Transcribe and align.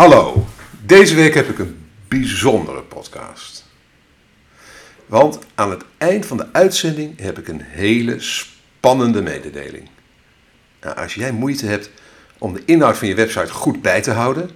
Hallo, 0.00 0.46
deze 0.84 1.14
week 1.14 1.34
heb 1.34 1.48
ik 1.48 1.58
een 1.58 1.86
bijzondere 2.08 2.82
podcast. 2.82 3.64
Want 5.06 5.38
aan 5.54 5.70
het 5.70 5.84
eind 5.98 6.26
van 6.26 6.36
de 6.36 6.46
uitzending 6.52 7.20
heb 7.20 7.38
ik 7.38 7.48
een 7.48 7.60
hele 7.60 8.20
spannende 8.20 9.22
mededeling. 9.22 9.88
Nou, 10.80 10.96
als 10.96 11.14
jij 11.14 11.32
moeite 11.32 11.66
hebt 11.66 11.90
om 12.38 12.52
de 12.52 12.62
inhoud 12.64 12.98
van 12.98 13.08
je 13.08 13.14
website 13.14 13.52
goed 13.52 13.82
bij 13.82 14.02
te 14.02 14.10
houden, 14.10 14.50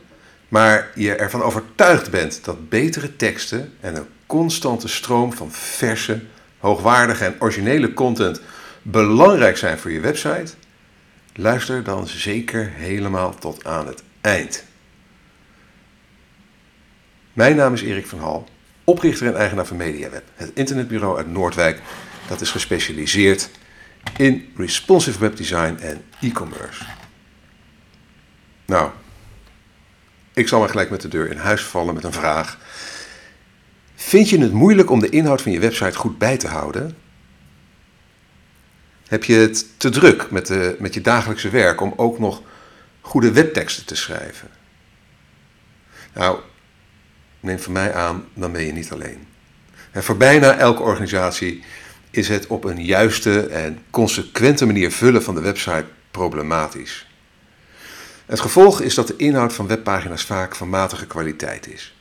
maar 0.49 0.91
je 0.95 1.15
ervan 1.15 1.43
overtuigd 1.43 2.11
bent 2.11 2.45
dat 2.45 2.69
betere 2.69 3.17
teksten 3.17 3.73
en 3.81 3.97
een 3.97 4.09
constante 4.27 4.89
stroom 4.89 5.33
van 5.33 5.53
verse, 5.53 6.21
hoogwaardige 6.59 7.25
en 7.25 7.37
originele 7.39 7.95
content 7.95 8.41
belangrijk 8.83 9.57
zijn 9.57 9.79
voor 9.79 9.91
je 9.91 10.01
website, 10.01 10.53
luister 11.35 11.83
dan 11.83 12.07
zeker 12.07 12.71
helemaal 12.75 13.35
tot 13.35 13.65
aan 13.65 13.87
het 13.87 14.03
eind. 14.21 14.65
Mijn 17.35 17.57
naam 17.57 17.73
is 17.73 17.83
Erik 17.83 18.07
van 18.07 18.19
Hal, 18.19 18.49
oprichter 18.85 19.27
en 19.27 19.37
eigenaar 19.37 19.67
van 19.67 19.77
MediaWeb, 19.77 20.25
het 20.35 20.51
internetbureau 20.55 21.17
uit 21.17 21.31
Noordwijk 21.31 21.83
dat 22.29 22.41
is 22.41 22.51
gespecialiseerd 22.51 23.51
in 24.17 24.53
responsive 24.57 25.19
webdesign 25.19 25.77
en 25.81 26.05
e-commerce. 26.21 26.85
Nou, 28.65 28.91
ik 30.33 30.49
zal 30.49 30.59
maar 30.59 30.69
gelijk 30.69 30.91
met 30.91 31.01
de 31.01 31.09
deur 31.09 31.31
in 31.31 31.37
huis 31.37 31.63
vallen 31.63 31.95
met 31.95 32.05
een 32.05 32.13
vraag. 32.13 32.59
Vind 33.95 34.29
je 34.29 34.39
het 34.39 34.53
moeilijk 34.53 34.91
om 34.91 35.01
de 35.01 35.09
inhoud 35.09 35.43
van 35.43 35.53
je 35.53 35.61
website 35.61 35.99
goed 35.99 36.19
bij 36.19 36.37
te 36.37 36.49
houden? 36.49 36.97
Heb 39.07 39.25
je 39.25 39.35
het 39.35 39.67
te 39.77 39.91
druk 39.91 40.31
met, 40.31 40.47
de, 40.47 40.77
met 40.79 40.95
je 40.95 41.01
dagelijkse 41.01 41.49
werk 41.49 41.81
om 41.81 41.93
ook 41.97 42.19
nog 42.19 42.43
goede 43.01 43.33
webteksten 43.33 43.87
te 43.87 43.97
schrijven? 43.97 44.49
Nou, 46.13 46.39
neem 47.45 47.59
van 47.59 47.73
mij 47.73 47.95
aan, 47.95 48.25
dan 48.35 48.53
ben 48.53 48.63
je 48.63 48.73
niet 48.73 48.93
alleen. 48.93 49.27
En 49.91 50.05
voor 50.05 50.17
bijna 50.17 50.57
elke 50.57 50.83
organisatie 50.83 51.63
is 52.11 52.29
het 52.29 52.47
op 52.47 52.65
een 52.65 52.85
juiste 52.85 53.47
en 53.47 53.79
consequente 53.91 54.67
manier 54.67 54.93
vullen 54.93 55.23
van 55.23 55.35
de 55.35 55.41
website 55.41 55.85
problematisch. 56.11 57.07
Het 58.27 58.41
gevolg 58.41 58.81
is 58.81 58.95
dat 58.95 59.07
de 59.07 59.17
inhoud 59.17 59.53
van 59.53 59.67
webpagina's 59.67 60.25
vaak 60.25 60.55
van 60.55 60.69
matige 60.69 61.07
kwaliteit 61.07 61.73
is. 61.73 61.95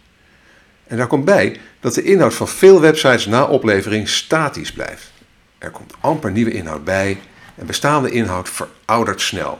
En 0.87 0.97
daar 0.97 1.07
komt 1.07 1.25
bij 1.25 1.59
dat 1.79 1.93
de 1.93 2.03
inhoud 2.03 2.33
van 2.33 2.47
veel 2.47 2.81
websites 2.81 3.25
na 3.25 3.43
oplevering 3.43 4.09
statisch 4.09 4.71
blijft. 4.71 5.11
Er 5.57 5.71
komt 5.71 5.93
amper 5.99 6.31
nieuwe 6.31 6.51
inhoud 6.51 6.83
bij 6.83 7.19
en 7.55 7.65
bestaande 7.65 8.11
inhoud 8.11 8.49
veroudert 8.49 9.21
snel. 9.21 9.59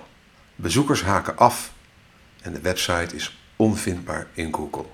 Bezoekers 0.56 1.04
haken 1.04 1.38
af 1.38 1.72
en 2.42 2.54
de 2.54 2.62
website 2.62 3.16
is 3.16 3.38
onvindbaar 3.56 4.28
in 4.34 4.54
Google. 4.54 4.86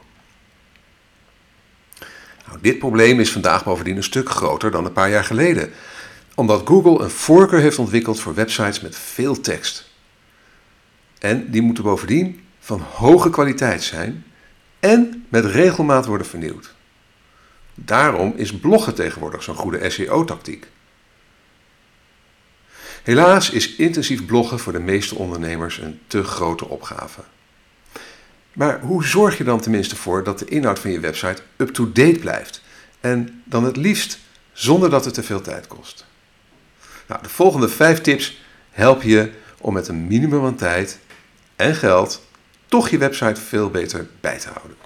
Nou, 2.49 2.61
dit 2.61 2.79
probleem 2.79 3.19
is 3.19 3.31
vandaag 3.31 3.63
bovendien 3.63 3.95
een 3.95 4.03
stuk 4.03 4.29
groter 4.29 4.71
dan 4.71 4.85
een 4.85 4.93
paar 4.93 5.09
jaar 5.09 5.23
geleden, 5.23 5.71
omdat 6.35 6.67
Google 6.67 7.03
een 7.03 7.09
voorkeur 7.09 7.59
heeft 7.59 7.79
ontwikkeld 7.79 8.19
voor 8.19 8.33
websites 8.33 8.81
met 8.81 8.97
veel 8.97 9.41
tekst. 9.41 9.89
En 11.19 11.51
die 11.51 11.61
moeten 11.61 11.83
bovendien 11.83 12.43
van 12.59 12.79
hoge 12.79 13.29
kwaliteit 13.29 13.83
zijn 13.83 14.25
en 14.79 15.25
met 15.29 15.45
regelmaat 15.45 16.05
worden 16.05 16.27
vernieuwd. 16.27 16.73
Daarom 17.73 18.33
is 18.35 18.59
bloggen 18.59 18.95
tegenwoordig 18.95 19.43
zo'n 19.43 19.55
goede 19.55 19.89
SEO-tactiek. 19.89 20.67
Helaas 23.03 23.49
is 23.49 23.75
intensief 23.75 24.25
bloggen 24.25 24.59
voor 24.59 24.73
de 24.73 24.79
meeste 24.79 25.15
ondernemers 25.15 25.77
een 25.77 25.99
te 26.07 26.23
grote 26.23 26.67
opgave. 26.67 27.21
Maar 28.53 28.79
hoe 28.79 29.05
zorg 29.05 29.37
je 29.37 29.43
dan 29.43 29.59
tenminste 29.59 29.95
voor 29.95 30.23
dat 30.23 30.39
de 30.39 30.45
inhoud 30.45 30.79
van 30.79 30.91
je 30.91 30.99
website 30.99 31.41
up-to-date 31.57 32.19
blijft? 32.19 32.61
En 32.99 33.43
dan 33.45 33.63
het 33.63 33.77
liefst 33.77 34.19
zonder 34.51 34.89
dat 34.89 35.05
het 35.05 35.13
te 35.13 35.23
veel 35.23 35.41
tijd 35.41 35.67
kost. 35.67 36.05
Nou, 37.07 37.23
de 37.23 37.29
volgende 37.29 37.69
vijf 37.69 38.01
tips 38.01 38.41
helpen 38.69 39.07
je 39.07 39.31
om 39.57 39.73
met 39.73 39.87
een 39.87 40.07
minimum 40.07 40.45
aan 40.45 40.55
tijd 40.55 40.99
en 41.55 41.75
geld 41.75 42.27
toch 42.65 42.89
je 42.89 42.97
website 42.97 43.41
veel 43.41 43.69
beter 43.69 44.07
bij 44.19 44.39
te 44.39 44.49
houden. 44.49 44.77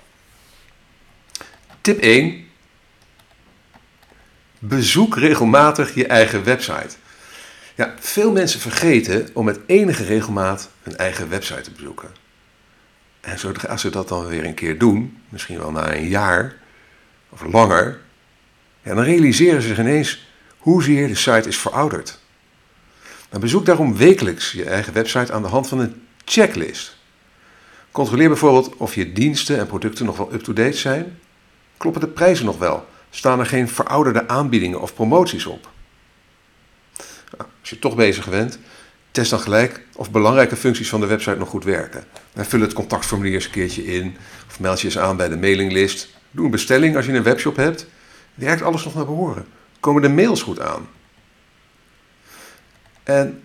Tip 1.81 1.99
1. 1.99 2.47
Bezoek 4.59 5.17
regelmatig 5.17 5.95
je 5.95 6.07
eigen 6.07 6.43
website. 6.43 6.95
Ja, 7.75 7.93
veel 7.99 8.31
mensen 8.31 8.59
vergeten 8.59 9.29
om 9.33 9.45
met 9.45 9.59
enige 9.65 10.03
regelmaat 10.03 10.69
hun 10.81 10.97
eigen 10.97 11.29
website 11.29 11.61
te 11.61 11.71
bezoeken. 11.71 12.22
En 13.23 13.37
als 13.67 13.81
ze 13.81 13.89
dat 13.89 14.07
dan 14.07 14.25
weer 14.25 14.45
een 14.45 14.53
keer 14.53 14.77
doen, 14.77 15.21
misschien 15.29 15.57
wel 15.57 15.71
na 15.71 15.95
een 15.95 16.07
jaar 16.07 16.55
of 17.29 17.43
langer, 17.43 18.01
dan 18.81 18.99
realiseren 18.99 19.61
ze 19.61 19.67
zich 19.67 19.79
ineens 19.79 20.27
hoezeer 20.57 21.07
de 21.07 21.15
site 21.15 21.47
is 21.47 21.57
verouderd. 21.57 22.19
Dan 23.29 23.41
bezoek 23.41 23.65
daarom 23.65 23.97
wekelijks 23.97 24.51
je 24.51 24.63
eigen 24.63 24.93
website 24.93 25.33
aan 25.33 25.41
de 25.41 25.47
hand 25.47 25.67
van 25.67 25.79
een 25.79 26.01
checklist. 26.25 26.97
Controleer 27.91 28.27
bijvoorbeeld 28.27 28.75
of 28.77 28.95
je 28.95 29.11
diensten 29.11 29.59
en 29.59 29.67
producten 29.67 30.05
nog 30.05 30.17
wel 30.17 30.33
up-to-date 30.33 30.77
zijn. 30.77 31.19
Kloppen 31.77 32.01
de 32.01 32.07
prijzen 32.07 32.45
nog 32.45 32.57
wel? 32.57 32.87
Staan 33.09 33.39
er 33.39 33.45
geen 33.45 33.69
verouderde 33.69 34.27
aanbiedingen 34.27 34.81
of 34.81 34.93
promoties 34.93 35.45
op? 35.45 35.69
Nou, 37.37 37.49
als 37.61 37.69
je 37.69 37.79
toch 37.79 37.95
bezig 37.95 38.29
bent, 38.29 38.59
test 39.13 39.29
dan 39.29 39.39
gelijk 39.39 39.85
of 39.95 40.11
belangrijke 40.11 40.55
functies 40.55 40.89
van 40.89 40.99
de 40.99 41.05
website 41.05 41.37
nog 41.37 41.49
goed 41.49 41.63
werken. 41.63 42.03
En 42.33 42.45
vul 42.45 42.61
het 42.61 42.73
contactformulier 42.73 43.33
eens 43.33 43.45
een 43.45 43.51
keertje 43.51 43.85
in, 43.85 44.17
of 44.47 44.59
meld 44.59 44.81
je 44.81 44.85
eens 44.85 44.97
aan 44.97 45.17
bij 45.17 45.29
de 45.29 45.37
mailinglist. 45.37 46.09
Doe 46.31 46.45
een 46.45 46.51
bestelling 46.51 46.95
als 46.95 47.05
je 47.05 47.13
een 47.13 47.23
webshop 47.23 47.55
hebt. 47.55 47.87
Werkt 48.33 48.61
alles 48.61 48.83
nog 48.83 48.95
naar 48.95 49.05
behoren? 49.05 49.45
Komen 49.79 50.01
de 50.01 50.09
mails 50.09 50.41
goed 50.41 50.59
aan? 50.59 50.87
En 53.03 53.43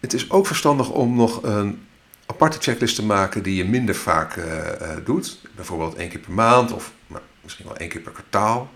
het 0.00 0.12
is 0.12 0.30
ook 0.30 0.46
verstandig 0.46 0.90
om 0.90 1.16
nog 1.16 1.42
een 1.42 1.86
aparte 2.26 2.58
checklist 2.60 2.94
te 2.94 3.04
maken 3.04 3.42
die 3.42 3.56
je 3.56 3.64
minder 3.64 3.94
vaak 3.94 4.36
uh, 4.36 4.44
uh, 4.44 4.88
doet. 5.04 5.40
Bijvoorbeeld 5.56 5.94
één 5.94 6.08
keer 6.08 6.20
per 6.20 6.32
maand 6.32 6.72
of 6.72 6.92
nou, 7.06 7.22
misschien 7.40 7.66
wel 7.66 7.76
één 7.76 7.88
keer 7.88 8.00
per 8.00 8.12
kwartaal. 8.12 8.70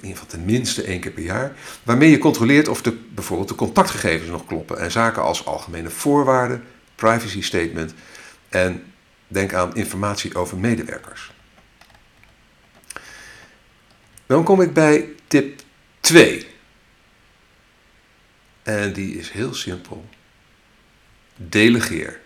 In 0.00 0.06
ieder 0.06 0.22
geval 0.22 0.38
tenminste 0.38 0.82
één 0.82 1.00
keer 1.00 1.10
per 1.10 1.22
jaar. 1.22 1.56
Waarmee 1.82 2.10
je 2.10 2.18
controleert 2.18 2.68
of 2.68 2.82
de, 2.82 2.92
bijvoorbeeld 2.92 3.48
de 3.48 3.54
contactgegevens 3.54 4.30
nog 4.30 4.46
kloppen. 4.46 4.78
En 4.78 4.90
zaken 4.90 5.22
als 5.22 5.46
algemene 5.46 5.90
voorwaarden, 5.90 6.64
privacy 6.94 7.42
statement 7.42 7.94
en 8.48 8.92
denk 9.28 9.54
aan 9.54 9.76
informatie 9.76 10.34
over 10.34 10.58
medewerkers. 10.58 11.32
Dan 14.26 14.44
kom 14.44 14.60
ik 14.60 14.72
bij 14.72 15.08
tip 15.26 15.60
2. 16.00 16.46
En 18.62 18.92
die 18.92 19.18
is 19.18 19.30
heel 19.30 19.54
simpel. 19.54 20.08
Delegeer. 21.36 22.20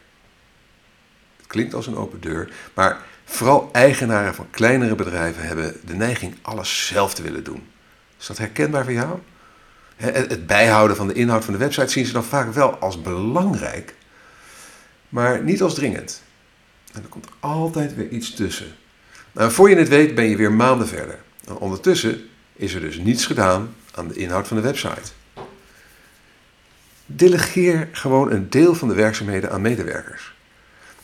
Het 1.37 1.47
klinkt 1.47 1.75
als 1.75 1.87
een 1.87 1.97
open 1.97 2.21
deur, 2.21 2.53
maar 2.75 3.03
vooral 3.25 3.69
eigenaren 3.73 4.35
van 4.35 4.51
kleinere 4.51 4.95
bedrijven 4.95 5.47
hebben 5.47 5.81
de 5.85 5.95
neiging 5.95 6.35
alles 6.43 6.87
zelf 6.87 7.15
te 7.15 7.23
willen 7.23 7.45
doen. 7.45 7.67
Is 8.19 8.27
dat 8.27 8.39
herkenbaar 8.39 8.85
voor 8.85 8.93
jou? 8.93 9.19
Het 9.97 10.47
bijhouden 10.47 10.97
van 10.97 11.07
de 11.07 11.15
inhoud 11.15 11.45
van 11.45 11.53
de 11.53 11.59
website 11.59 11.89
zien 11.89 12.07
ze 12.07 12.13
dan 12.13 12.25
vaak 12.25 12.53
wel 12.53 12.77
als 12.77 13.03
belangrijk, 13.03 13.95
maar 15.09 15.43
niet 15.43 15.63
als 15.63 15.75
dringend. 15.75 16.23
En 16.93 17.03
er 17.03 17.09
komt 17.09 17.29
altijd 17.41 17.95
weer 17.95 18.09
iets 18.09 18.35
tussen. 18.35 18.75
Nou, 19.33 19.53
voor 19.53 19.71
je 19.71 19.77
het 19.77 19.89
weet 19.89 20.15
ben 20.15 20.25
je 20.25 20.37
weer 20.37 20.53
maanden 20.53 20.89
verder. 20.89 21.19
En 21.47 21.57
ondertussen 21.57 22.29
is 22.53 22.75
er 22.75 22.81
dus 22.81 22.97
niets 22.97 23.27
gedaan 23.27 23.75
aan 23.95 24.09
de 24.09 24.15
inhoud 24.15 24.49
van 24.49 24.57
de 24.57 24.63
website. 24.63 25.13
Delegeer 27.07 27.89
gewoon 27.93 28.31
een 28.31 28.51
deel 28.51 28.75
van 28.75 28.89
de 28.89 28.95
werkzaamheden 28.95 29.51
aan 29.51 29.61
medewerkers. 29.61 30.35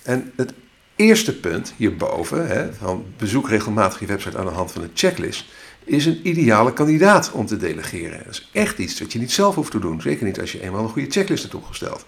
En 0.02 0.32
het 0.36 0.52
eerste 1.00 1.40
punt 1.40 1.72
hierboven, 1.76 2.46
hè, 2.46 2.72
van 2.72 3.04
bezoek 3.16 3.48
regelmatig 3.48 4.00
je 4.00 4.06
website 4.06 4.38
aan 4.38 4.44
de 4.44 4.50
hand 4.50 4.72
van 4.72 4.82
een 4.82 4.90
checklist, 4.94 5.44
is 5.84 6.06
een 6.06 6.28
ideale 6.28 6.72
kandidaat 6.72 7.30
om 7.32 7.46
te 7.46 7.56
delegeren. 7.56 8.18
Dat 8.24 8.32
is 8.32 8.48
echt 8.52 8.78
iets 8.78 9.00
wat 9.00 9.12
je 9.12 9.18
niet 9.18 9.32
zelf 9.32 9.54
hoeft 9.54 9.70
te 9.70 9.78
doen. 9.78 10.00
Zeker 10.00 10.26
niet 10.26 10.40
als 10.40 10.52
je 10.52 10.62
eenmaal 10.62 10.82
een 10.82 10.88
goede 10.88 11.10
checklist 11.10 11.42
hebt 11.42 11.54
opgesteld. 11.54 12.04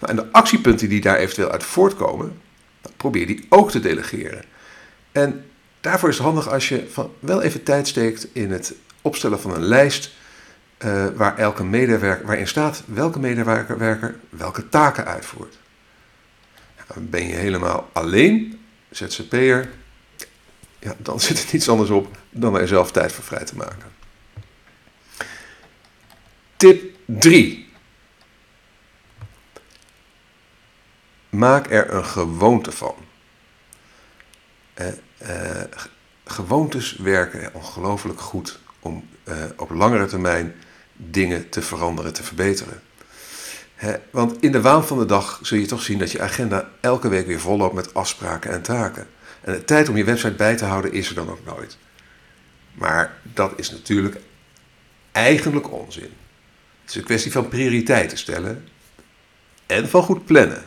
En 0.00 0.16
de 0.16 0.32
actiepunten 0.32 0.88
die 0.88 1.00
daar 1.00 1.16
eventueel 1.16 1.50
uit 1.50 1.64
voortkomen, 1.64 2.40
probeer 2.96 3.26
die 3.26 3.46
ook 3.48 3.70
te 3.70 3.80
delegeren. 3.80 4.44
En 5.12 5.44
daarvoor 5.80 6.08
is 6.08 6.16
het 6.16 6.24
handig 6.24 6.48
als 6.48 6.68
je 6.68 6.86
van 6.90 7.10
wel 7.18 7.42
even 7.42 7.62
tijd 7.62 7.88
steekt 7.88 8.28
in 8.32 8.50
het 8.50 8.74
opstellen 9.02 9.40
van 9.40 9.54
een 9.54 9.64
lijst 9.64 10.10
uh, 10.84 11.06
waar 11.16 11.38
elke 11.38 11.64
medewerker, 11.64 12.26
waarin 12.26 12.48
staat 12.48 12.82
welke 12.86 13.18
medewerker 13.18 14.14
welke 14.30 14.68
taken 14.68 15.06
uitvoert. 15.06 15.58
Ben 16.98 17.26
je 17.26 17.34
helemaal 17.34 17.90
alleen, 17.92 18.60
ZZP'er, 18.90 19.70
ja, 20.78 20.94
dan 20.98 21.20
zit 21.20 21.38
er 21.38 21.48
niets 21.52 21.68
anders 21.68 21.90
op 21.90 22.16
dan 22.30 22.58
er 22.58 22.68
zelf 22.68 22.92
tijd 22.92 23.12
voor 23.12 23.24
vrij 23.24 23.44
te 23.44 23.56
maken. 23.56 23.92
Tip 26.56 26.94
3. 27.04 27.68
Maak 31.28 31.70
er 31.70 31.94
een 31.94 32.04
gewoonte 32.04 32.72
van. 32.72 32.94
eh, 35.18 35.62
gewoontes 36.24 36.96
werken 36.96 37.54
ongelooflijk 37.54 38.20
goed 38.20 38.58
om 38.80 39.08
eh, 39.24 39.44
op 39.56 39.70
langere 39.70 40.06
termijn 40.06 40.54
dingen 40.96 41.48
te 41.48 41.62
veranderen, 41.62 42.12
te 42.12 42.22
verbeteren. 42.22 42.82
Want 44.10 44.42
in 44.42 44.52
de 44.52 44.60
waan 44.60 44.86
van 44.86 44.98
de 44.98 45.06
dag 45.06 45.38
zul 45.42 45.58
je 45.58 45.66
toch 45.66 45.82
zien 45.82 45.98
dat 45.98 46.12
je 46.12 46.20
agenda 46.20 46.70
elke 46.80 47.08
week 47.08 47.26
weer 47.26 47.40
volloopt 47.40 47.74
met 47.74 47.94
afspraken 47.94 48.50
en 48.50 48.62
taken. 48.62 49.06
En 49.40 49.52
de 49.52 49.64
tijd 49.64 49.88
om 49.88 49.96
je 49.96 50.04
website 50.04 50.34
bij 50.34 50.56
te 50.56 50.64
houden 50.64 50.92
is 50.92 51.08
er 51.08 51.14
dan 51.14 51.30
ook 51.30 51.44
nooit. 51.44 51.78
Maar 52.74 53.18
dat 53.22 53.52
is 53.56 53.70
natuurlijk 53.70 54.16
eigenlijk 55.12 55.72
onzin. 55.72 56.10
Het 56.80 56.90
is 56.90 56.94
een 56.94 57.04
kwestie 57.04 57.32
van 57.32 57.48
prioriteiten 57.48 58.18
stellen 58.18 58.64
en 59.66 59.88
van 59.88 60.02
goed 60.02 60.24
plannen. 60.24 60.62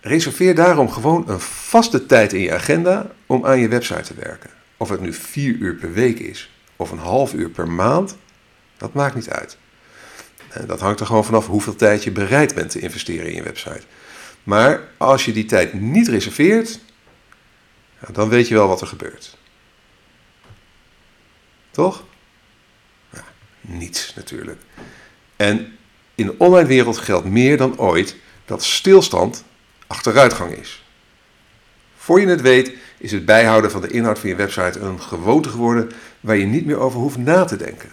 Reserveer 0.00 0.54
daarom 0.54 0.90
gewoon 0.90 1.24
een 1.28 1.40
vaste 1.40 2.06
tijd 2.06 2.32
in 2.32 2.40
je 2.40 2.54
agenda 2.54 3.10
om 3.26 3.46
aan 3.46 3.58
je 3.58 3.68
website 3.68 4.02
te 4.02 4.14
werken. 4.14 4.50
Of 4.76 4.88
het 4.88 5.00
nu 5.00 5.12
vier 5.12 5.54
uur 5.54 5.74
per 5.74 5.92
week 5.92 6.18
is 6.18 6.50
of 6.76 6.90
een 6.90 6.98
half 6.98 7.34
uur 7.34 7.50
per 7.50 7.68
maand, 7.68 8.16
dat 8.76 8.92
maakt 8.92 9.14
niet 9.14 9.30
uit. 9.30 9.58
En 10.56 10.66
dat 10.66 10.80
hangt 10.80 11.00
er 11.00 11.06
gewoon 11.06 11.24
vanaf 11.24 11.46
hoeveel 11.46 11.76
tijd 11.76 12.04
je 12.04 12.10
bereid 12.10 12.54
bent 12.54 12.70
te 12.70 12.80
investeren 12.80 13.26
in 13.26 13.34
je 13.34 13.42
website. 13.42 13.82
Maar 14.42 14.80
als 14.96 15.24
je 15.24 15.32
die 15.32 15.44
tijd 15.44 15.72
niet 15.72 16.08
reserveert, 16.08 16.80
dan 18.12 18.28
weet 18.28 18.48
je 18.48 18.54
wel 18.54 18.68
wat 18.68 18.80
er 18.80 18.86
gebeurt. 18.86 19.36
Toch? 21.70 22.04
Niets 23.60 24.14
natuurlijk. 24.14 24.60
En 25.36 25.76
in 26.14 26.26
de 26.26 26.34
online 26.38 26.68
wereld 26.68 26.98
geldt 26.98 27.26
meer 27.26 27.56
dan 27.56 27.78
ooit 27.78 28.16
dat 28.44 28.64
stilstand 28.64 29.44
achteruitgang 29.86 30.52
is. 30.52 30.84
Voor 31.96 32.20
je 32.20 32.26
het 32.26 32.40
weet 32.40 32.72
is 32.98 33.12
het 33.12 33.24
bijhouden 33.24 33.70
van 33.70 33.80
de 33.80 33.88
inhoud 33.88 34.18
van 34.18 34.28
je 34.28 34.34
website 34.34 34.78
een 34.78 35.00
gewoonte 35.00 35.48
geworden 35.48 35.90
waar 36.20 36.36
je 36.36 36.46
niet 36.46 36.66
meer 36.66 36.78
over 36.78 37.00
hoeft 37.00 37.16
na 37.16 37.44
te 37.44 37.56
denken. 37.56 37.92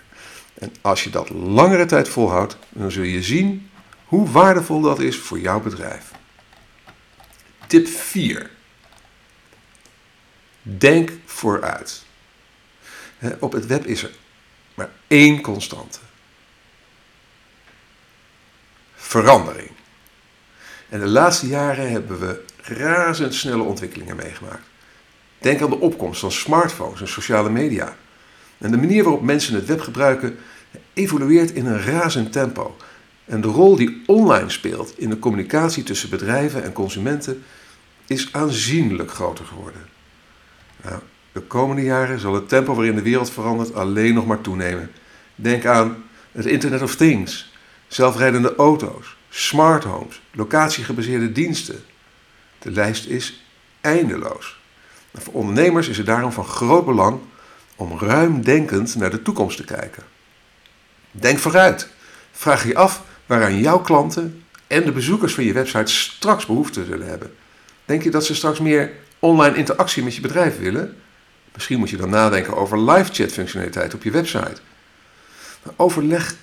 En 0.64 0.74
als 0.82 1.04
je 1.04 1.10
dat 1.10 1.30
langere 1.30 1.86
tijd 1.86 2.10
volhoudt, 2.10 2.58
dan 2.70 2.92
zul 2.92 3.04
je 3.04 3.24
zien 3.24 3.70
hoe 4.06 4.30
waardevol 4.30 4.82
dat 4.82 5.00
is 5.00 5.18
voor 5.18 5.40
jouw 5.40 5.60
bedrijf. 5.60 6.12
Tip 7.68 7.88
4. 7.88 8.50
Denk 10.62 11.12
vooruit. 11.26 12.06
Op 13.40 13.52
het 13.52 13.66
web 13.66 13.86
is 13.86 14.04
er 14.04 14.12
maar 14.74 14.90
één 15.08 15.42
constante. 15.42 16.00
Verandering. 18.96 19.72
En 20.90 21.00
de 21.00 21.08
laatste 21.08 21.48
jaren 21.48 21.92
hebben 21.92 22.20
we 22.20 22.46
razendsnelle 22.62 23.64
ontwikkelingen 23.64 24.16
meegemaakt. 24.16 24.68
Denk 25.38 25.62
aan 25.62 25.70
de 25.70 25.80
opkomst 25.80 26.20
van 26.20 26.32
smartphones 26.32 27.02
en 27.02 27.08
sociale 27.08 27.50
media. 27.50 27.96
En 28.58 28.72
de 28.72 28.78
manier 28.78 29.04
waarop 29.04 29.22
mensen 29.22 29.56
het 29.56 29.66
web 29.66 29.82
gebruiken 29.82 30.40
evolueert 30.94 31.52
in 31.52 31.66
een 31.66 31.82
razend 31.82 32.32
tempo. 32.32 32.76
En 33.26 33.42
de 33.42 33.48
rol 33.48 33.76
die 33.76 34.04
online 34.06 34.50
speelt 34.50 34.94
in 34.98 35.10
de 35.10 35.20
communicatie 35.20 35.84
tussen 35.84 36.10
bedrijven 36.10 36.64
en 36.64 36.74
consumenten 36.74 37.44
is 38.08 38.34
aanzienlijk 38.34 39.12
groter 39.12 39.46
geworden. 39.46 39.82
Nou, 40.84 41.00
de 41.32 41.42
komende 41.42 41.84
jaren 41.84 42.20
zal 42.20 42.34
het 42.34 42.50
tempo 42.50 42.74
waarin 42.76 42.96
de 42.96 43.02
wereld 43.02 43.32
verandert 43.32 43.74
alleen 43.74 44.14
nog 44.14 44.26
maar 44.26 44.42
toenemen. 44.42 44.92
Denk 45.36 45.66
aan 45.66 46.04
het 46.32 46.46
Internet 46.46 46.82
of 46.82 46.96
Things, 46.96 47.54
zelfrijdende 47.88 48.56
auto's, 48.56 49.16
smart 49.30 49.84
homes, 49.84 50.22
locatiegebaseerde 50.32 51.32
diensten. 51.32 51.84
De 52.60 52.72
lijst 52.72 53.06
is 53.06 53.44
eindeloos. 53.82 54.62
Voor 55.14 55.34
ondernemers 55.34 55.88
is 55.88 55.98
het 55.98 56.06
daarom 56.06 56.32
van 56.32 56.46
groot 56.46 56.86
belang 56.86 57.20
om 57.76 58.00
ruimdenkend 58.00 58.96
naar 58.96 59.10
de 59.10 59.22
toekomst 59.22 59.58
te 59.58 59.64
kijken. 59.64 60.04
Denk 61.16 61.40
vooruit. 61.40 61.88
Vraag 62.32 62.68
je 62.68 62.76
af 62.76 63.04
waaraan 63.26 63.60
jouw 63.60 63.80
klanten 63.80 64.44
en 64.68 64.84
de 64.84 64.92
bezoekers 64.92 65.34
van 65.34 65.44
je 65.44 65.54
website 65.54 65.92
straks 65.92 66.46
behoefte 66.46 66.86
zullen 66.86 67.08
hebben. 67.08 67.34
Denk 67.86 68.04
je 68.04 68.12
dat 68.12 68.26
ze 68.26 68.36
straks 68.36 68.60
meer 68.60 68.92
online 69.20 69.56
interactie 69.56 70.04
met 70.04 70.16
je 70.16 70.22
bedrijf 70.22 70.60
willen? 70.60 70.98
Misschien 71.54 71.80
moet 71.80 71.90
je 71.90 71.98
dan 71.98 72.10
nadenken 72.10 72.56
over 72.56 72.92
live 72.92 73.14
chat 73.14 73.32
functionaliteit 73.32 73.94
op 73.94 74.04
je 74.04 74.12
website. 74.12 74.56
Overleg 75.76 76.36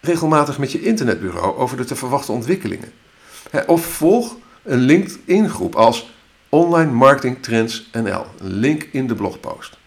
regelmatig 0.00 0.58
met 0.58 0.72
je 0.72 0.82
internetbureau 0.82 1.56
over 1.56 1.76
de 1.76 1.84
te 1.84 1.96
verwachten 1.96 2.34
ontwikkelingen. 2.34 2.92
Of 3.66 3.86
volg 3.86 4.36
een 4.62 4.78
LinkedIn 4.78 5.48
groep 5.48 5.76
als 5.76 6.12
Online 6.48 6.90
Marketing 6.90 7.42
Trends 7.42 7.88
NL. 7.92 8.26
Link 8.40 8.88
in 8.92 9.06
de 9.06 9.14
blogpost. 9.14 9.78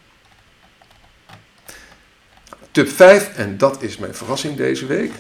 Tip 2.78 2.90
5, 2.90 3.36
en 3.36 3.58
dat 3.58 3.82
is 3.82 3.98
mijn 3.98 4.16
verrassing 4.16 4.56
deze 4.56 4.86
week. 4.86 5.12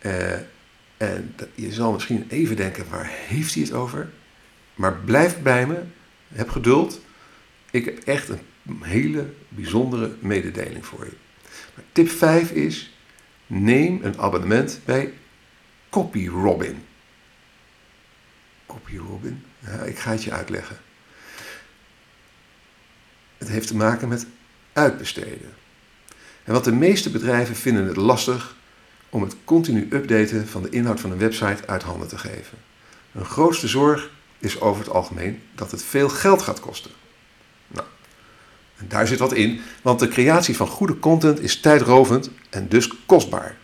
Uh, 0.00 0.32
en 0.96 1.34
je 1.54 1.72
zal 1.72 1.92
misschien 1.92 2.26
even 2.28 2.56
denken, 2.56 2.88
waar 2.90 3.10
heeft 3.10 3.54
hij 3.54 3.62
het 3.62 3.72
over? 3.72 4.10
Maar 4.74 4.94
blijf 4.94 5.42
bij 5.42 5.66
me, 5.66 5.82
heb 6.28 6.50
geduld. 6.50 7.00
Ik 7.70 7.84
heb 7.84 7.98
echt 7.98 8.28
een 8.28 8.40
hele 8.82 9.26
bijzondere 9.48 10.16
mededeling 10.18 10.86
voor 10.86 11.04
je. 11.04 11.12
tip 11.92 12.08
5 12.08 12.50
is, 12.50 12.92
neem 13.46 14.00
een 14.02 14.18
abonnement 14.18 14.80
bij 14.84 15.12
CopyRobin. 15.90 16.84
CopyRobin? 18.66 19.44
Ja, 19.58 19.82
ik 19.82 19.98
ga 19.98 20.10
het 20.10 20.24
je 20.24 20.32
uitleggen. 20.32 20.76
Het 23.38 23.48
heeft 23.48 23.66
te 23.66 23.76
maken 23.76 24.08
met 24.08 24.26
uitbesteden. 24.72 25.62
En 26.44 26.52
wat 26.52 26.64
de 26.64 26.72
meeste 26.72 27.10
bedrijven 27.10 27.56
vinden 27.56 27.86
het 27.86 27.96
lastig 27.96 28.56
om 29.08 29.22
het 29.22 29.36
continu 29.44 29.88
updaten 29.90 30.48
van 30.48 30.62
de 30.62 30.68
inhoud 30.68 31.00
van 31.00 31.10
een 31.10 31.18
website 31.18 31.66
uit 31.66 31.82
handen 31.82 32.08
te 32.08 32.18
geven. 32.18 32.58
Hun 33.12 33.24
grootste 33.24 33.68
zorg 33.68 34.10
is 34.38 34.60
over 34.60 34.84
het 34.84 34.92
algemeen 34.92 35.42
dat 35.54 35.70
het 35.70 35.82
veel 35.84 36.08
geld 36.08 36.42
gaat 36.42 36.60
kosten. 36.60 36.90
Nou, 37.68 37.86
en 38.76 38.88
daar 38.88 39.06
zit 39.06 39.18
wat 39.18 39.32
in, 39.32 39.60
want 39.82 39.98
de 39.98 40.08
creatie 40.08 40.56
van 40.56 40.66
goede 40.66 40.98
content 40.98 41.40
is 41.40 41.60
tijdrovend 41.60 42.30
en 42.50 42.68
dus 42.68 42.90
kostbaar. 43.06 43.56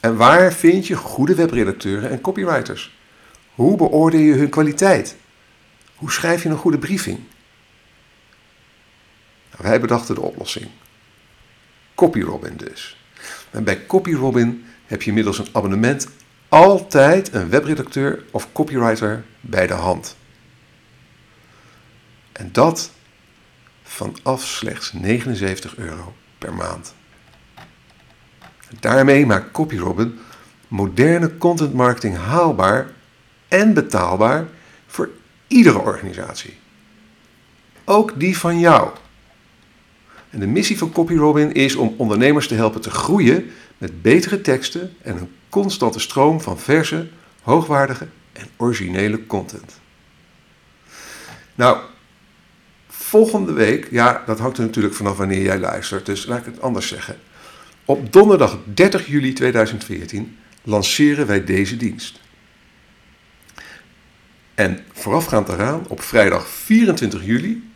En 0.00 0.16
waar 0.16 0.52
vind 0.52 0.86
je 0.86 0.96
goede 0.96 1.34
webredacteuren 1.34 2.10
en 2.10 2.20
copywriters? 2.20 2.96
Hoe 3.54 3.76
beoordeel 3.76 4.20
je 4.20 4.34
hun 4.34 4.48
kwaliteit? 4.48 5.16
Hoe 5.94 6.12
schrijf 6.12 6.42
je 6.42 6.48
een 6.48 6.56
goede 6.56 6.78
briefing? 6.78 7.18
Nou, 9.50 9.62
wij 9.62 9.80
bedachten 9.80 10.14
de 10.14 10.20
oplossing. 10.20 10.66
CopyRobin 11.94 12.56
dus. 12.56 13.04
En 13.50 13.64
bij 13.64 13.86
CopyRobin 13.86 14.64
heb 14.86 15.02
je 15.02 15.12
middels 15.12 15.38
een 15.38 15.48
abonnement 15.52 16.08
altijd 16.48 17.34
een 17.34 17.48
webredacteur 17.48 18.24
of 18.30 18.52
copywriter 18.52 19.24
bij 19.40 19.66
de 19.66 19.74
hand. 19.74 20.16
En 22.32 22.48
dat 22.52 22.90
vanaf 23.82 24.44
slechts 24.44 24.92
79 24.92 25.76
euro 25.76 26.14
per 26.38 26.54
maand. 26.54 26.94
Daarmee 28.80 29.26
maakt 29.26 29.50
CopyRobin 29.50 30.18
moderne 30.68 31.38
content 31.38 31.72
marketing 31.74 32.16
haalbaar 32.16 32.90
en 33.48 33.74
betaalbaar 33.74 34.46
voor 34.86 35.10
iedere 35.46 35.78
organisatie. 35.78 36.58
Ook 37.84 38.20
die 38.20 38.38
van 38.38 38.58
jou. 38.58 38.90
En 40.34 40.40
de 40.40 40.46
missie 40.46 40.78
van 40.78 40.92
CopyRobin 40.92 41.52
is 41.52 41.74
om 41.74 41.94
ondernemers 41.96 42.48
te 42.48 42.54
helpen 42.54 42.80
te 42.80 42.90
groeien 42.90 43.50
met 43.78 44.02
betere 44.02 44.40
teksten 44.40 44.96
en 45.02 45.16
een 45.16 45.30
constante 45.48 46.00
stroom 46.00 46.40
van 46.40 46.58
verse, 46.58 47.08
hoogwaardige 47.42 48.06
en 48.32 48.46
originele 48.56 49.26
content. 49.26 49.80
Nou, 51.54 51.78
volgende 52.88 53.52
week, 53.52 53.88
ja, 53.90 54.22
dat 54.26 54.38
hangt 54.38 54.58
er 54.58 54.64
natuurlijk 54.64 54.94
vanaf 54.94 55.16
wanneer 55.16 55.42
jij 55.42 55.58
luistert, 55.58 56.06
dus 56.06 56.26
laat 56.26 56.38
ik 56.38 56.44
het 56.44 56.60
anders 56.60 56.88
zeggen. 56.88 57.16
Op 57.84 58.12
donderdag 58.12 58.58
30 58.64 59.06
juli 59.06 59.32
2014 59.32 60.38
lanceren 60.62 61.26
wij 61.26 61.44
deze 61.44 61.76
dienst. 61.76 62.20
En 64.54 64.84
voorafgaand 64.92 65.46
daaraan, 65.46 65.84
op 65.88 66.02
vrijdag 66.02 66.48
24 66.48 67.24
juli, 67.24 67.70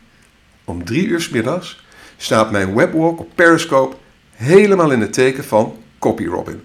om 0.63 0.83
3 0.85 1.07
uur 1.07 1.21
s 1.21 1.29
middags, 1.29 1.87
staat 2.21 2.51
mijn 2.51 2.75
webwalk 2.75 3.19
op 3.19 3.35
Periscope 3.35 3.95
helemaal 4.31 4.91
in 4.91 5.01
het 5.01 5.13
teken 5.13 5.43
van 5.43 5.77
CopyRobin. 5.99 6.61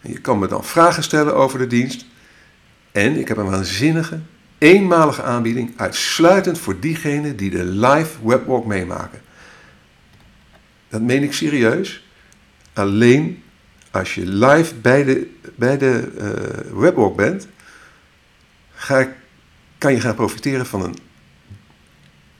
Je 0.00 0.18
kan 0.18 0.38
me 0.38 0.46
dan 0.46 0.64
vragen 0.64 1.02
stellen 1.02 1.34
over 1.34 1.58
de 1.58 1.66
dienst. 1.66 2.06
En 2.92 3.18
ik 3.18 3.28
heb 3.28 3.36
een 3.36 3.50
waanzinnige, 3.50 4.20
eenmalige 4.58 5.22
aanbieding, 5.22 5.72
uitsluitend 5.76 6.58
voor 6.58 6.80
diegenen 6.80 7.36
die 7.36 7.50
de 7.50 7.64
live 7.64 8.26
webwalk 8.26 8.66
meemaken. 8.66 9.20
Dat 10.88 11.00
meen 11.00 11.22
ik 11.22 11.32
serieus. 11.32 12.06
Alleen 12.72 13.42
als 13.90 14.14
je 14.14 14.26
live 14.26 14.74
bij 14.74 15.04
de, 15.04 15.30
bij 15.54 15.78
de 15.78 16.12
uh, 16.18 16.80
webwalk 16.80 17.16
bent, 17.16 17.48
ga, 18.74 19.08
kan 19.78 19.92
je 19.92 20.00
gaan 20.00 20.14
profiteren 20.14 20.66
van 20.66 20.82
een 20.82 20.96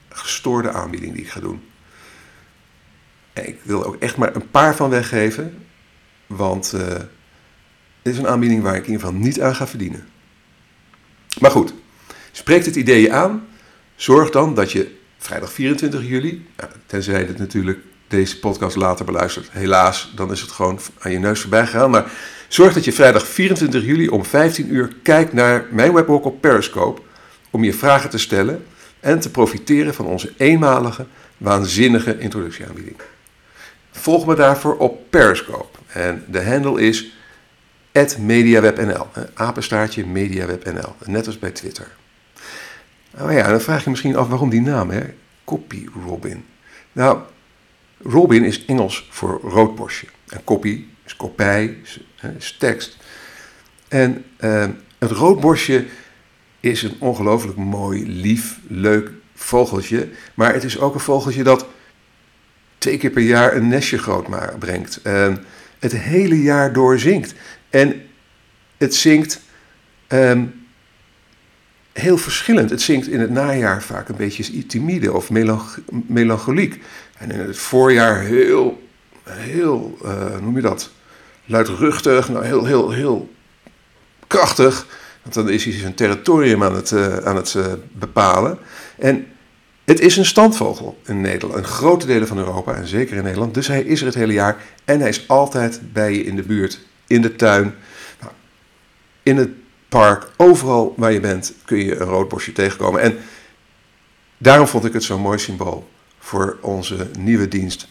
gestoorde 0.09 0.71
aanbieding 0.71 1.13
die 1.13 1.23
ik 1.23 1.29
ga 1.29 1.39
doen. 1.39 1.61
Ik 3.43 3.59
wil 3.63 3.81
er 3.81 3.87
ook 3.87 3.95
echt 3.99 4.17
maar 4.17 4.35
een 4.35 4.49
paar 4.49 4.75
van 4.75 4.89
weggeven, 4.89 5.65
want 6.27 6.71
uh, 6.75 6.81
dit 8.01 8.13
is 8.13 8.17
een 8.17 8.27
aanbieding 8.27 8.61
waar 8.61 8.75
ik 8.75 8.85
in 8.85 8.91
ieder 8.91 9.05
geval 9.05 9.21
niet 9.21 9.41
aan 9.41 9.55
ga 9.55 9.67
verdienen. 9.67 10.07
Maar 11.39 11.51
goed, 11.51 11.73
spreekt 12.31 12.65
het 12.65 12.75
idee 12.75 13.01
je 13.01 13.11
aan, 13.11 13.47
zorg 13.95 14.29
dan 14.29 14.53
dat 14.53 14.71
je 14.71 14.97
vrijdag 15.17 15.51
24 15.51 16.07
juli, 16.07 16.47
tenzij 16.85 17.19
je 17.19 17.25
het 17.25 17.37
natuurlijk 17.37 17.79
deze 18.07 18.39
podcast 18.39 18.75
later 18.75 19.05
beluistert. 19.05 19.51
Helaas, 19.51 20.11
dan 20.15 20.31
is 20.31 20.41
het 20.41 20.51
gewoon 20.51 20.79
aan 20.99 21.11
je 21.11 21.19
neus 21.19 21.39
voorbij 21.39 21.65
gegaan. 21.65 21.89
Maar 21.89 22.11
zorg 22.47 22.73
dat 22.73 22.85
je 22.85 22.93
vrijdag 22.93 23.27
24 23.27 23.85
juli 23.85 24.07
om 24.07 24.25
15 24.25 24.73
uur 24.73 24.95
kijkt 25.03 25.33
naar 25.33 25.65
mijn 25.71 25.93
webwalk 25.93 26.25
op 26.25 26.41
Periscope 26.41 27.01
om 27.49 27.63
je 27.63 27.73
vragen 27.73 28.09
te 28.09 28.17
stellen 28.17 28.65
en 28.99 29.19
te 29.19 29.31
profiteren 29.31 29.93
van 29.93 30.05
onze 30.05 30.33
eenmalige, 30.37 31.05
waanzinnige 31.37 32.19
introductieaanbieding. 32.19 32.95
Volg 33.97 34.25
me 34.25 34.35
daarvoor 34.35 34.77
op 34.77 35.09
Periscope 35.09 35.77
en 35.87 36.23
de 36.27 36.43
handle 36.43 36.81
is 36.81 37.11
@mediawebnl, 38.19 39.07
apenstaartje 39.33 40.05
mediawebnl, 40.05 40.95
net 41.05 41.27
als 41.27 41.39
bij 41.39 41.51
Twitter. 41.51 41.87
Nou 43.17 43.33
ja, 43.33 43.49
dan 43.49 43.61
vraag 43.61 43.83
je 43.83 43.89
misschien 43.89 44.15
af 44.15 44.27
waarom 44.27 44.49
die 44.49 44.61
naam, 44.61 44.89
hè? 44.89 45.01
Copy 45.43 45.87
Robin. 46.05 46.45
Nou, 46.91 47.19
Robin 48.03 48.43
is 48.43 48.65
Engels 48.65 49.07
voor 49.11 49.39
roodborstje. 49.43 50.07
En 50.29 50.43
copy 50.43 50.85
is 51.05 51.15
kopij, 51.15 51.77
is, 52.37 52.55
tekst. 52.59 52.97
En 53.87 54.25
uh, 54.39 54.65
het 54.97 55.11
roodborstje 55.11 55.85
is 56.59 56.83
een 56.83 56.95
ongelooflijk 56.99 57.57
mooi, 57.57 58.07
lief, 58.07 58.59
leuk 58.67 59.11
vogeltje. 59.33 60.09
Maar 60.33 60.53
het 60.53 60.63
is 60.63 60.79
ook 60.79 60.93
een 60.93 60.99
vogeltje 60.99 61.43
dat 61.43 61.65
twee 62.85 62.97
keer 62.97 63.09
per 63.09 63.21
jaar 63.21 63.55
een 63.55 63.67
nestje 63.67 63.97
groot 63.97 64.27
brengt. 64.59 65.01
En 65.01 65.43
het 65.79 65.91
hele 65.91 66.41
jaar 66.41 66.73
door 66.73 66.99
zingt. 66.99 67.33
En 67.69 68.01
het 68.77 68.95
zingt 68.95 69.41
um, 70.07 70.65
heel 71.93 72.17
verschillend. 72.17 72.69
Het 72.69 72.81
zingt 72.81 73.07
in 73.07 73.19
het 73.19 73.29
najaar 73.29 73.83
vaak 73.83 74.09
een 74.09 74.15
beetje 74.15 74.65
timide 74.65 75.13
of 75.13 75.29
melancholiek. 76.07 76.83
En 77.17 77.31
in 77.31 77.39
het 77.39 77.57
voorjaar 77.57 78.21
heel, 78.21 78.87
heel, 79.23 79.97
uh, 80.05 80.39
noem 80.41 80.55
je 80.55 80.61
dat, 80.61 80.91
luidruchtig, 81.45 82.29
nou 82.29 82.45
heel, 82.45 82.65
heel, 82.65 82.91
heel 82.91 83.33
krachtig. 84.27 84.87
Want 85.21 85.35
dan 85.35 85.49
is 85.49 85.63
hij 85.63 85.73
zijn 85.73 85.95
territorium 85.95 86.63
aan 86.63 86.75
het, 86.75 86.91
uh, 86.91 87.17
aan 87.17 87.35
het 87.35 87.53
uh, 87.53 87.65
bepalen. 87.91 88.57
En 88.97 89.27
het 89.85 89.99
is 89.99 90.17
een 90.17 90.25
standvogel 90.25 90.97
in 91.05 91.21
Nederland, 91.21 91.59
in 91.59 91.65
grote 91.65 92.05
delen 92.05 92.27
van 92.27 92.37
Europa 92.37 92.73
en 92.73 92.87
zeker 92.87 93.17
in 93.17 93.23
Nederland. 93.23 93.53
Dus 93.53 93.67
hij 93.67 93.81
is 93.81 93.99
er 93.99 94.05
het 94.05 94.15
hele 94.15 94.33
jaar 94.33 94.63
en 94.85 94.99
hij 94.99 95.09
is 95.09 95.27
altijd 95.27 95.81
bij 95.93 96.13
je 96.13 96.23
in 96.23 96.35
de 96.35 96.43
buurt, 96.43 96.79
in 97.07 97.21
de 97.21 97.35
tuin, 97.35 97.75
nou, 98.19 98.31
in 99.23 99.37
het 99.37 99.49
park, 99.89 100.27
overal 100.37 100.93
waar 100.97 101.11
je 101.11 101.19
bent 101.19 101.53
kun 101.65 101.77
je 101.77 101.95
een 101.95 102.07
roodborstje 102.07 102.51
tegenkomen. 102.51 103.01
En 103.01 103.17
daarom 104.37 104.67
vond 104.67 104.85
ik 104.85 104.93
het 104.93 105.03
zo'n 105.03 105.21
mooi 105.21 105.37
symbool 105.37 105.89
voor 106.19 106.57
onze 106.61 107.07
nieuwe 107.19 107.47
dienst. 107.47 107.87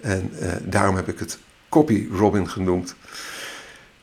En 0.00 0.30
uh, 0.40 0.52
daarom 0.62 0.96
heb 0.96 1.08
ik 1.08 1.18
het 1.18 1.38
Copy 1.68 2.08
Robin 2.12 2.48
genoemd. 2.48 2.94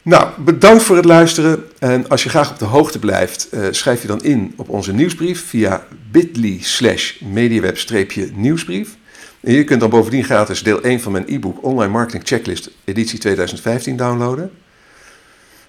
Nou, 0.05 0.29
bedankt 0.41 0.83
voor 0.83 0.95
het 0.95 1.05
luisteren. 1.05 1.63
En 1.79 2.09
als 2.09 2.23
je 2.23 2.29
graag 2.29 2.51
op 2.51 2.59
de 2.59 2.65
hoogte 2.65 2.99
blijft, 2.99 3.47
uh, 3.51 3.67
schrijf 3.71 4.01
je 4.01 4.07
dan 4.07 4.23
in 4.23 4.53
op 4.57 4.69
onze 4.69 4.93
nieuwsbrief 4.93 5.45
via 5.45 5.87
bit.ly 6.11 6.59
slash 6.61 7.19
mediaweb-nieuwsbrief. 7.21 8.97
En 9.39 9.53
je 9.53 9.63
kunt 9.63 9.79
dan 9.79 9.89
bovendien 9.89 10.23
gratis 10.23 10.63
deel 10.63 10.81
1 10.81 10.99
van 10.99 11.11
mijn 11.11 11.25
e-book 11.27 11.63
Online 11.63 11.91
Marketing 11.91 12.27
Checklist 12.27 12.69
editie 12.83 13.19
2015 13.19 13.97
downloaden. 13.97 14.51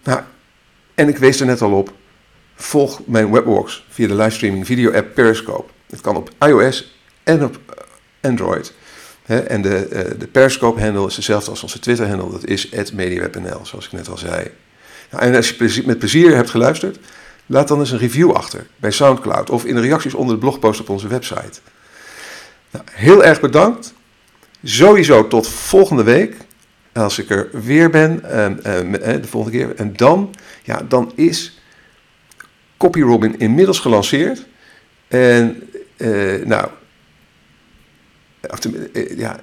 Nou, 0.02 0.20
en 0.94 1.08
ik 1.08 1.16
wees 1.16 1.40
er 1.40 1.46
net 1.46 1.62
al 1.62 1.72
op, 1.72 1.92
volg 2.54 3.00
mijn 3.06 3.30
webwalks 3.30 3.86
via 3.88 4.06
de 4.06 4.14
livestreaming 4.14 4.66
video 4.66 4.92
app 4.92 5.14
Periscope. 5.14 5.72
Het 5.90 6.00
kan 6.00 6.16
op 6.16 6.30
iOS 6.38 6.98
en 7.22 7.44
op 7.44 7.58
eh, 7.66 8.30
En 9.26 9.62
de, 9.62 9.88
uh, 9.92 10.18
de 10.18 10.26
Periscope-handle 10.26 11.06
is 11.06 11.14
dezelfde 11.14 11.50
als 11.50 11.62
onze 11.62 11.78
Twitter-handle. 11.78 12.30
Dat 12.30 12.44
is 12.44 12.70
@mediaweb.nl, 12.92 13.66
zoals 13.66 13.86
ik 13.86 13.92
net 13.92 14.08
al 14.08 14.18
zei. 14.18 14.50
Nou, 15.10 15.24
en 15.24 15.34
als 15.34 15.50
je 15.50 15.82
met 15.86 15.98
plezier 15.98 16.34
hebt 16.34 16.50
geluisterd, 16.50 16.98
laat 17.46 17.68
dan 17.68 17.78
eens 17.78 17.90
een 17.90 17.98
review 17.98 18.30
achter 18.30 18.66
bij 18.76 18.90
SoundCloud 18.90 19.50
of 19.50 19.64
in 19.64 19.74
de 19.74 19.80
reacties 19.80 20.14
onder 20.14 20.34
de 20.34 20.40
blogpost 20.40 20.80
op 20.80 20.88
onze 20.88 21.08
website. 21.08 21.60
Nou, 22.70 22.84
heel 22.90 23.24
erg 23.24 23.40
bedankt. 23.40 23.94
Sowieso 24.62 25.28
tot 25.28 25.48
volgende 25.48 26.02
week 26.02 26.36
als 26.92 27.18
ik 27.18 27.30
er 27.30 27.48
weer 27.52 27.90
ben, 27.90 28.22
uh, 28.24 29.02
de 29.02 29.28
volgende 29.28 29.58
keer. 29.58 29.74
En 29.76 29.92
dan, 29.96 30.34
ja, 30.62 30.82
dan 30.88 31.12
is 31.14 31.60
Copy 32.76 33.00
Robin 33.00 33.38
inmiddels 33.38 33.78
gelanceerd. 33.78 34.46
En 35.08 35.68
uh, 35.96 36.44
nou, 36.44 36.68
ja, 39.16 39.40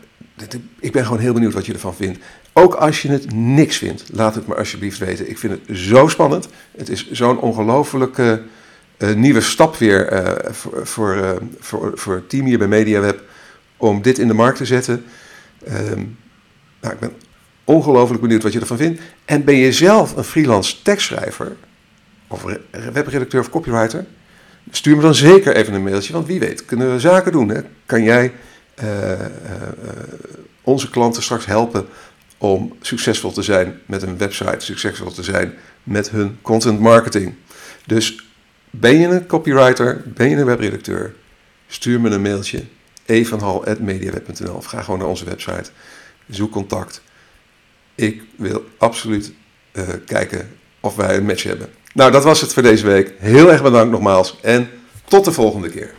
ik 0.79 0.91
ben 0.91 1.05
gewoon 1.05 1.19
heel 1.19 1.33
benieuwd 1.33 1.53
wat 1.53 1.65
je 1.65 1.73
ervan 1.73 1.95
vindt. 1.95 2.19
Ook 2.53 2.73
als 2.73 3.01
je 3.01 3.09
het 3.09 3.33
niks 3.33 3.77
vindt, 3.77 4.03
laat 4.13 4.35
het 4.35 4.47
me 4.47 4.55
alsjeblieft 4.55 4.97
weten. 4.97 5.29
Ik 5.29 5.37
vind 5.37 5.53
het 5.53 5.77
zo 5.77 6.07
spannend. 6.07 6.47
Het 6.77 6.89
is 6.89 7.11
zo'n 7.11 7.39
ongelofelijke 7.39 8.41
uh, 8.97 9.13
nieuwe 9.13 9.41
stap 9.41 9.75
weer 9.75 10.37
voor, 10.51 11.41
voor, 11.59 11.91
voor, 11.95 12.15
het 12.15 12.29
team 12.29 12.45
hier 12.45 12.57
bij 12.57 12.67
MediaWeb 12.67 13.21
om 13.77 14.01
dit 14.01 14.19
in 14.19 14.27
de 14.27 14.33
markt 14.33 14.57
te 14.57 14.65
zetten. 14.65 15.03
Ehm, 15.63 16.03
nou, 16.81 16.93
ik 16.93 16.99
ben 16.99 17.11
ongelooflijk 17.63 18.21
benieuwd 18.21 18.43
wat 18.43 18.53
je 18.53 18.59
ervan 18.59 18.77
vindt. 18.77 19.01
En 19.25 19.43
ben 19.43 19.55
je 19.55 19.71
zelf 19.71 20.15
een 20.15 20.23
freelance 20.23 20.81
tekstschrijver, 20.81 21.55
of 22.27 22.45
webredacteur 22.93 23.39
of 23.39 23.49
copywriter? 23.49 24.05
Stuur 24.71 24.95
me 24.95 25.01
dan 25.01 25.15
zeker 25.15 25.55
even 25.55 25.73
een 25.73 25.83
mailtje, 25.83 26.13
want 26.13 26.27
wie 26.27 26.39
weet, 26.39 26.65
kunnen 26.65 26.91
we 26.91 26.99
zaken 26.99 27.31
doen. 27.31 27.49
Hè? 27.49 27.61
Kan 27.85 28.03
jij 28.03 28.31
onze 30.61 30.89
klanten 30.89 31.23
straks 31.23 31.45
helpen 31.45 31.87
om 32.37 32.77
succesvol 32.81 33.31
te 33.31 33.41
zijn 33.41 33.79
met 33.85 34.01
een 34.01 34.17
website, 34.17 34.65
succesvol 34.65 35.11
te 35.11 35.23
zijn 35.23 35.53
met 35.83 36.09
hun 36.09 36.37
content 36.41 36.79
marketing. 36.79 37.33
Dus 37.85 38.23
ben 38.69 38.99
je 38.99 39.07
een 39.07 39.25
copywriter, 39.27 40.01
ben 40.05 40.29
je 40.29 40.35
een 40.35 40.45
webredacteur, 40.45 41.13
stuur 41.67 42.01
me 42.01 42.09
een 42.09 42.21
mailtje 42.21 42.63
evanhal.mediaweb.nl 43.05 44.55
of 44.55 44.65
ga 44.65 44.81
gewoon 44.81 44.99
naar 44.99 45.07
onze 45.07 45.25
website, 45.25 45.69
zoek 46.29 46.51
contact 46.51 47.01
ik 47.95 48.23
wil 48.35 48.65
absoluut 48.77 49.33
kijken 50.05 50.51
of 50.79 50.95
wij 50.95 51.17
een 51.17 51.25
match 51.25 51.43
hebben. 51.43 51.69
Nou, 51.93 52.11
dat 52.11 52.23
was 52.23 52.41
het 52.41 52.53
voor 52.53 52.63
deze 52.63 52.85
week. 52.85 53.13
Heel 53.17 53.51
erg 53.51 53.63
bedankt 53.63 53.91
nogmaals 53.91 54.37
en 54.41 54.69
tot 55.07 55.25
de 55.25 55.31
volgende 55.31 55.69
keer. 55.69 55.93